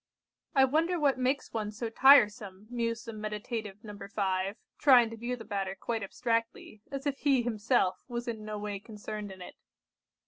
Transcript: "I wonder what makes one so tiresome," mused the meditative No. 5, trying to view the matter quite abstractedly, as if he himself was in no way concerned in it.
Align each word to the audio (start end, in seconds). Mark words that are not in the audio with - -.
"I 0.55 0.65
wonder 0.65 0.99
what 0.99 1.19
makes 1.19 1.53
one 1.53 1.71
so 1.71 1.91
tiresome," 1.91 2.65
mused 2.71 3.05
the 3.05 3.13
meditative 3.13 3.83
No. 3.83 3.95
5, 3.95 4.55
trying 4.79 5.11
to 5.11 5.15
view 5.15 5.35
the 5.35 5.45
matter 5.45 5.75
quite 5.79 6.01
abstractedly, 6.01 6.81
as 6.91 7.05
if 7.05 7.19
he 7.19 7.43
himself 7.43 8.03
was 8.07 8.27
in 8.27 8.43
no 8.43 8.57
way 8.57 8.79
concerned 8.79 9.31
in 9.31 9.43
it. 9.43 9.53